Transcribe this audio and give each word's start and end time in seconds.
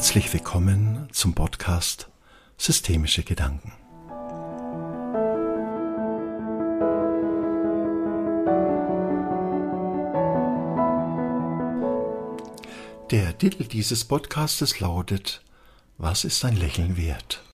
Herzlich 0.00 0.32
willkommen 0.32 1.10
zum 1.12 1.34
Podcast 1.34 2.08
Systemische 2.56 3.22
Gedanken. 3.22 3.74
Der 13.10 13.36
Titel 13.36 13.64
dieses 13.64 14.06
Podcastes 14.06 14.80
lautet 14.80 15.42
Was 15.98 16.24
ist 16.24 16.46
ein 16.46 16.56
Lächeln 16.56 16.96
wert? 16.96 17.44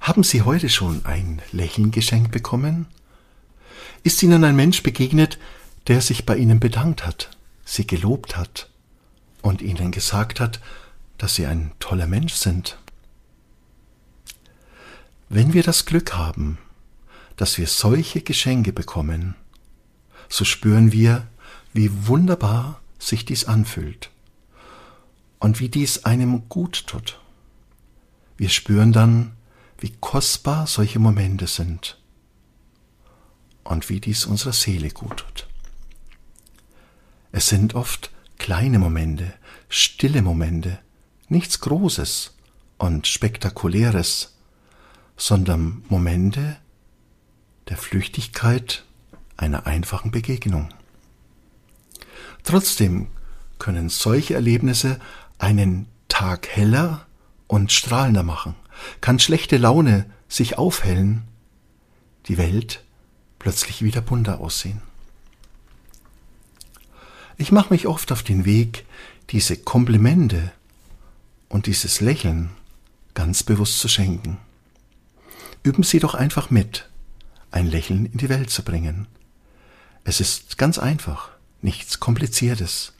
Haben 0.00 0.24
Sie 0.24 0.42
heute 0.42 0.68
schon 0.68 1.06
ein 1.06 1.40
Lächeln 1.52 1.92
geschenkt 1.92 2.32
bekommen? 2.32 2.88
Ist 4.02 4.20
Ihnen 4.24 4.42
ein 4.42 4.56
Mensch 4.56 4.82
begegnet, 4.82 5.38
der 5.86 6.00
sich 6.00 6.26
bei 6.26 6.36
Ihnen 6.36 6.58
bedankt 6.58 7.06
hat, 7.06 7.30
Sie 7.64 7.86
gelobt 7.86 8.36
hat 8.36 8.70
und 9.42 9.62
Ihnen 9.62 9.90
gesagt 9.90 10.40
hat, 10.40 10.60
dass 11.18 11.34
Sie 11.34 11.46
ein 11.46 11.72
toller 11.78 12.06
Mensch 12.06 12.34
sind? 12.34 12.78
Wenn 15.28 15.52
wir 15.52 15.62
das 15.62 15.86
Glück 15.86 16.14
haben, 16.14 16.58
dass 17.36 17.56
wir 17.56 17.66
solche 17.66 18.20
Geschenke 18.20 18.72
bekommen, 18.72 19.34
so 20.28 20.44
spüren 20.44 20.92
wir, 20.92 21.26
wie 21.72 22.06
wunderbar 22.06 22.80
sich 22.98 23.24
dies 23.24 23.44
anfühlt 23.44 24.10
und 25.38 25.60
wie 25.60 25.68
dies 25.68 26.04
einem 26.04 26.48
gut 26.48 26.86
tut. 26.86 27.20
Wir 28.36 28.48
spüren 28.48 28.92
dann, 28.92 29.32
wie 29.78 29.92
kostbar 30.00 30.66
solche 30.66 30.98
Momente 30.98 31.46
sind 31.46 31.98
und 33.64 33.88
wie 33.88 34.00
dies 34.00 34.26
unserer 34.26 34.52
Seele 34.52 34.90
gut 34.90 35.18
tut. 35.18 35.46
Es 37.32 37.48
sind 37.48 37.74
oft 37.74 38.10
kleine 38.50 38.80
Momente, 38.80 39.32
stille 39.68 40.22
Momente, 40.22 40.80
nichts 41.28 41.60
Großes 41.60 42.34
und 42.78 43.06
Spektakuläres, 43.06 44.38
sondern 45.16 45.84
Momente 45.88 46.56
der 47.68 47.76
Flüchtigkeit 47.76 48.84
einer 49.36 49.68
einfachen 49.68 50.10
Begegnung. 50.10 50.70
Trotzdem 52.42 53.06
können 53.60 53.88
solche 53.88 54.34
Erlebnisse 54.34 54.98
einen 55.38 55.86
Tag 56.08 56.48
heller 56.48 57.06
und 57.46 57.70
strahlender 57.70 58.24
machen, 58.24 58.56
kann 59.00 59.20
schlechte 59.20 59.58
Laune 59.58 60.06
sich 60.28 60.58
aufhellen, 60.58 61.22
die 62.26 62.36
Welt 62.36 62.84
plötzlich 63.38 63.82
wieder 63.82 64.00
bunter 64.00 64.40
aussehen. 64.40 64.82
Ich 67.40 67.52
mache 67.52 67.72
mich 67.72 67.86
oft 67.86 68.12
auf 68.12 68.22
den 68.22 68.44
Weg, 68.44 68.84
diese 69.30 69.56
Komplimente 69.56 70.52
und 71.48 71.64
dieses 71.64 72.02
Lächeln 72.02 72.50
ganz 73.14 73.42
bewusst 73.42 73.78
zu 73.78 73.88
schenken. 73.88 74.36
Üben 75.62 75.82
Sie 75.82 76.00
doch 76.00 76.12
einfach 76.12 76.50
mit, 76.50 76.90
ein 77.50 77.66
Lächeln 77.66 78.04
in 78.04 78.18
die 78.18 78.28
Welt 78.28 78.50
zu 78.50 78.62
bringen. 78.62 79.06
Es 80.04 80.20
ist 80.20 80.58
ganz 80.58 80.78
einfach 80.78 81.30
nichts 81.62 81.98
Kompliziertes. 81.98 82.92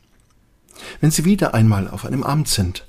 Wenn 1.03 1.11
Sie 1.11 1.27
wieder 1.27 1.53
einmal 1.53 1.87
auf 1.87 2.07
einem 2.07 2.23
Amt 2.23 2.49
sind, 2.49 2.87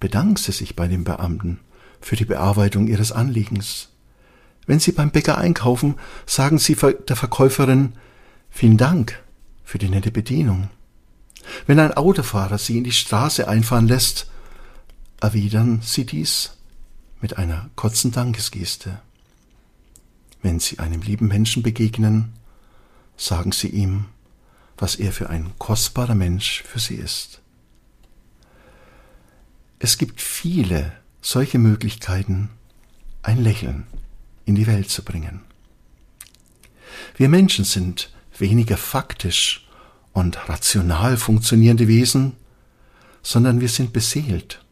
bedanken 0.00 0.34
Sie 0.34 0.50
sich 0.50 0.74
bei 0.74 0.88
dem 0.88 1.04
Beamten 1.04 1.60
für 2.00 2.16
die 2.16 2.24
Bearbeitung 2.24 2.88
Ihres 2.88 3.12
Anliegens. 3.12 3.90
Wenn 4.66 4.80
Sie 4.80 4.90
beim 4.90 5.12
Bäcker 5.12 5.38
einkaufen, 5.38 5.94
sagen 6.26 6.58
Sie 6.58 6.74
der 6.74 7.14
Verkäuferin 7.14 7.92
vielen 8.50 8.76
Dank 8.76 9.22
für 9.62 9.78
die 9.78 9.88
nette 9.88 10.10
Bedienung. 10.10 10.68
Wenn 11.66 11.78
ein 11.78 11.94
Autofahrer 11.94 12.58
Sie 12.58 12.78
in 12.78 12.84
die 12.84 12.92
Straße 12.92 13.48
einfahren 13.48 13.88
lässt, 13.88 14.30
erwidern 15.20 15.80
Sie 15.82 16.06
dies 16.06 16.56
mit 17.20 17.38
einer 17.38 17.70
kurzen 17.76 18.12
Dankesgeste. 18.12 19.00
Wenn 20.42 20.60
Sie 20.60 20.78
einem 20.78 21.02
lieben 21.02 21.28
Menschen 21.28 21.62
begegnen, 21.62 22.32
sagen 23.16 23.52
Sie 23.52 23.68
ihm 23.68 24.06
was 24.80 24.96
er 24.96 25.12
für 25.12 25.28
ein 25.28 25.52
kostbarer 25.58 26.14
Mensch 26.14 26.62
für 26.62 26.80
sie 26.80 26.96
ist. 26.96 27.40
Es 29.78 29.98
gibt 29.98 30.20
viele 30.20 30.92
solche 31.20 31.58
Möglichkeiten, 31.58 32.48
ein 33.22 33.42
Lächeln 33.42 33.86
in 34.46 34.54
die 34.54 34.66
Welt 34.66 34.90
zu 34.90 35.04
bringen. 35.04 35.42
Wir 37.16 37.28
Menschen 37.28 37.64
sind 37.64 38.10
weniger 38.38 38.78
faktisch 38.78 39.68
und 40.12 40.48
rational 40.48 41.16
funktionierende 41.16 41.88
Wesen, 41.88 42.32
sondern 43.22 43.60
wir 43.60 43.68
sind 43.68 43.92
beseelt. 43.92 44.64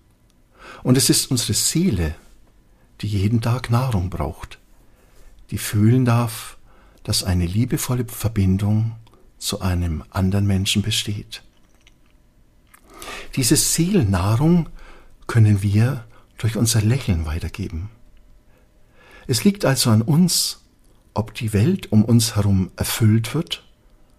Und 0.83 0.97
es 0.97 1.11
ist 1.11 1.31
unsere 1.31 1.55
Seele, 1.55 2.15
die 3.01 3.09
jeden 3.09 3.41
Tag 3.41 3.71
Nahrung 3.71 4.11
braucht, 4.11 4.59
die 5.51 5.59
fühlen 5.59 6.05
darf, 6.05 6.59
dass 7.05 7.25
eine 7.25 7.47
liebevolle 7.47 8.05
Verbindung 8.07 8.97
zu 9.39 9.61
einem 9.61 10.05
anderen 10.11 10.47
Menschen 10.47 10.83
besteht. 10.83 11.43
Diese 13.37 13.57
Seelennahrung 13.57 14.69
können 15.27 15.63
wir 15.63 16.05
durch 16.39 16.57
unser 16.57 16.83
Lächeln 16.83 17.27
weitergeben. 17.27 17.91
Es 19.27 19.45
liegt 19.45 19.65
also 19.65 19.91
an 19.91 20.03
uns, 20.03 20.65
ob 21.15 21.35
die 21.35 21.53
Welt 21.53 21.93
um 21.93 22.05
uns 22.05 22.37
herum 22.37 22.71
erfüllt 22.77 23.35
wird 23.35 23.68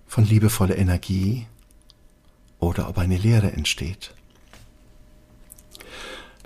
von 0.09 0.25
liebevoller 0.25 0.77
Energie 0.77 1.47
oder 2.59 2.89
ob 2.89 2.97
eine 2.97 3.17
Leere 3.17 3.53
entsteht. 3.53 4.13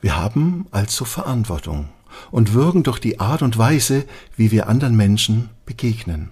Wir 0.01 0.15
haben 0.15 0.67
also 0.69 1.03
Verantwortung 1.03 1.89
und 2.29 2.53
wirken 2.53 2.83
durch 2.83 2.99
die 2.99 3.19
Art 3.19 3.41
und 3.41 3.57
Weise, 3.57 4.05
wie 4.37 4.51
wir 4.51 4.67
anderen 4.69 4.95
Menschen 4.95 5.49
begegnen. 5.65 6.29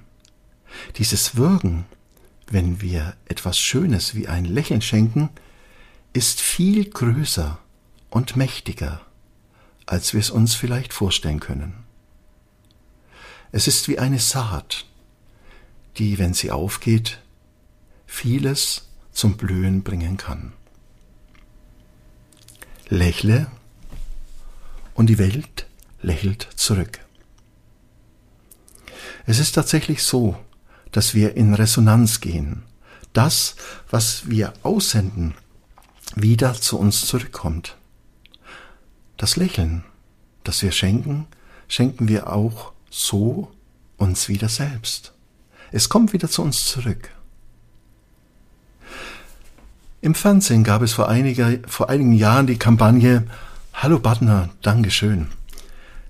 Dieses 0.97 1.35
Wirken 1.35 1.85
wenn 2.51 2.81
wir 2.81 3.15
etwas 3.25 3.57
Schönes 3.57 4.13
wie 4.13 4.27
ein 4.27 4.45
Lächeln 4.45 4.81
schenken, 4.81 5.29
ist 6.13 6.41
viel 6.41 6.89
größer 6.89 7.57
und 8.09 8.35
mächtiger, 8.35 9.01
als 9.85 10.13
wir 10.13 10.19
es 10.19 10.29
uns 10.29 10.53
vielleicht 10.53 10.93
vorstellen 10.93 11.39
können. 11.39 11.73
Es 13.53 13.67
ist 13.67 13.87
wie 13.87 13.99
eine 13.99 14.19
Saat, 14.19 14.85
die, 15.97 16.17
wenn 16.19 16.33
sie 16.33 16.51
aufgeht, 16.51 17.19
vieles 18.05 18.87
zum 19.11 19.37
Blühen 19.37 19.83
bringen 19.83 20.17
kann. 20.17 20.53
Lächle 22.89 23.47
und 24.93 25.07
die 25.07 25.17
Welt 25.17 25.67
lächelt 26.01 26.47
zurück. 26.55 26.99
Es 29.25 29.39
ist 29.39 29.53
tatsächlich 29.53 30.03
so, 30.03 30.37
dass 30.91 31.13
wir 31.13 31.35
in 31.37 31.53
Resonanz 31.53 32.19
gehen. 32.19 32.63
Das, 33.13 33.55
was 33.89 34.29
wir 34.29 34.53
aussenden, 34.63 35.35
wieder 36.15 36.53
zu 36.53 36.77
uns 36.77 37.05
zurückkommt. 37.05 37.77
Das 39.17 39.35
Lächeln, 39.35 39.83
das 40.43 40.61
wir 40.61 40.71
schenken, 40.71 41.27
schenken 41.67 42.07
wir 42.07 42.31
auch 42.31 42.73
so 42.89 43.51
uns 43.97 44.27
wieder 44.27 44.49
selbst. 44.49 45.13
Es 45.73 45.87
kommt 45.87 46.11
wieder 46.11 46.29
zu 46.29 46.41
uns 46.41 46.65
zurück. 46.65 47.11
Im 50.01 50.15
Fernsehen 50.15 50.63
gab 50.65 50.81
es 50.81 50.93
vor, 50.93 51.07
einiger, 51.07 51.59
vor 51.67 51.89
einigen 51.89 52.13
Jahren 52.13 52.47
die 52.47 52.57
Kampagne 52.57 53.25
Hallo 53.73 53.99
Butner, 53.99 54.49
Dankeschön. 54.61 55.27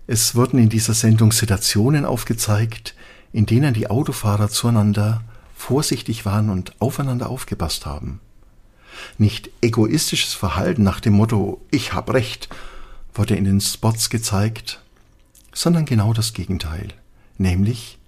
Es 0.07 0.33
wurden 0.33 0.57
in 0.57 0.69
dieser 0.69 0.95
Sendung 0.95 1.31
Situationen 1.31 2.05
aufgezeigt, 2.05 2.95
in 3.33 3.45
denen 3.45 3.75
die 3.75 3.89
Autofahrer 3.89 4.49
zueinander 4.49 5.21
vorsichtig 5.55 6.25
waren 6.25 6.49
und 6.49 6.73
aufeinander 6.81 7.29
aufgepasst 7.29 7.85
haben. 7.85 8.19
Nicht 9.19 9.51
egoistisches 9.61 10.33
Verhalten 10.33 10.81
nach 10.81 10.99
dem 10.99 11.13
Motto 11.13 11.61
Ich 11.69 11.93
hab 11.93 12.11
recht 12.11 12.49
wurde 13.13 13.35
in 13.35 13.43
den 13.43 13.61
Spots 13.61 14.09
gezeigt, 14.09 14.81
sondern 15.53 15.85
genau 15.85 16.13
das 16.13 16.33
Gegenteil, 16.33 16.87
nämlich 17.37 17.99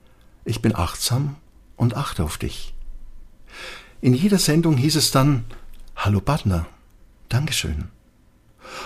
Ich 0.45 0.61
bin 0.61 0.75
achtsam 0.75 1.35
und 1.75 1.95
achte 1.95 2.23
auf 2.23 2.37
dich. 2.37 2.73
In 4.01 4.13
jeder 4.13 4.39
Sendung 4.39 4.77
hieß 4.77 4.95
es 4.95 5.11
dann 5.11 5.45
Hallo 5.95 6.19
Partner, 6.19 6.65
Dankeschön. 7.29 7.89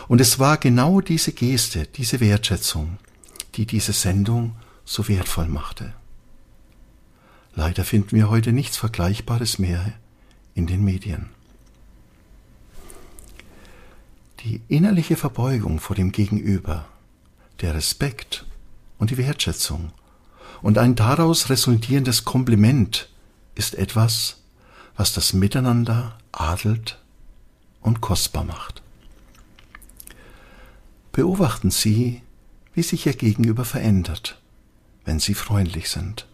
Und 0.07 0.21
es 0.21 0.39
war 0.39 0.57
genau 0.57 1.01
diese 1.01 1.31
Geste, 1.31 1.87
diese 1.87 2.19
Wertschätzung, 2.19 2.97
die 3.55 3.65
diese 3.65 3.93
Sendung 3.93 4.55
so 4.85 5.07
wertvoll 5.07 5.47
machte. 5.47 5.93
Leider 7.55 7.83
finden 7.83 8.15
wir 8.15 8.29
heute 8.29 8.51
nichts 8.51 8.77
Vergleichbares 8.77 9.57
mehr 9.57 9.93
in 10.53 10.67
den 10.67 10.83
Medien. 10.83 11.29
Die 14.41 14.61
innerliche 14.67 15.15
Verbeugung 15.15 15.79
vor 15.79 15.95
dem 15.95 16.11
Gegenüber, 16.11 16.85
der 17.61 17.73
Respekt 17.73 18.45
und 18.99 19.09
die 19.09 19.17
Wertschätzung 19.17 19.91
und 20.61 20.77
ein 20.77 20.95
daraus 20.95 21.49
resultierendes 21.49 22.25
Kompliment 22.25 23.09
ist 23.55 23.75
etwas, 23.75 24.41
was 24.95 25.13
das 25.13 25.33
Miteinander 25.33 26.17
adelt 26.31 26.99
und 27.81 28.01
kostbar 28.01 28.43
macht. 28.43 28.81
Beobachten 31.11 31.71
Sie, 31.71 32.21
wie 32.73 32.83
sich 32.83 33.05
Ihr 33.05 33.13
Gegenüber 33.13 33.65
verändert, 33.65 34.39
wenn 35.05 35.19
Sie 35.19 35.33
freundlich 35.33 35.89
sind. 35.89 36.27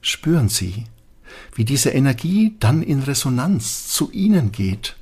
Spüren 0.00 0.48
Sie, 0.48 0.84
wie 1.54 1.64
diese 1.64 1.90
Energie 1.90 2.56
dann 2.60 2.82
in 2.82 3.00
Resonanz 3.00 3.88
zu 3.88 4.10
Ihnen 4.10 4.52
geht 4.52 4.96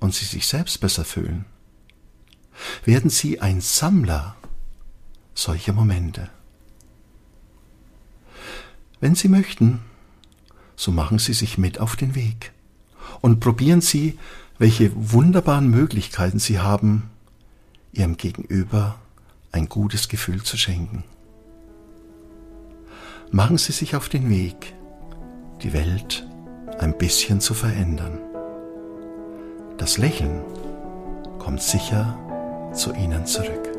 und 0.00 0.14
Sie 0.14 0.26
sich 0.26 0.46
selbst 0.46 0.80
besser 0.80 1.04
fühlen. 1.04 1.46
Werden 2.84 3.08
Sie 3.08 3.40
ein 3.40 3.60
Sammler 3.60 4.36
solcher 5.34 5.72
Momente. 5.72 6.28
Wenn 9.02 9.16
Sie 9.16 9.26
möchten, 9.26 9.80
so 10.76 10.92
machen 10.92 11.18
Sie 11.18 11.32
sich 11.32 11.58
mit 11.58 11.80
auf 11.80 11.96
den 11.96 12.14
Weg 12.14 12.52
und 13.20 13.40
probieren 13.40 13.80
Sie, 13.80 14.16
welche 14.60 14.92
wunderbaren 14.94 15.68
Möglichkeiten 15.68 16.38
Sie 16.38 16.60
haben, 16.60 17.10
Ihrem 17.92 18.16
Gegenüber 18.16 18.94
ein 19.50 19.68
gutes 19.68 20.08
Gefühl 20.08 20.44
zu 20.44 20.56
schenken. 20.56 21.02
Machen 23.32 23.58
Sie 23.58 23.72
sich 23.72 23.96
auf 23.96 24.08
den 24.08 24.30
Weg, 24.30 24.72
die 25.64 25.72
Welt 25.72 26.24
ein 26.78 26.96
bisschen 26.96 27.40
zu 27.40 27.54
verändern. 27.54 28.20
Das 29.78 29.98
Lächeln 29.98 30.42
kommt 31.40 31.60
sicher 31.60 32.16
zu 32.72 32.94
Ihnen 32.94 33.26
zurück. 33.26 33.71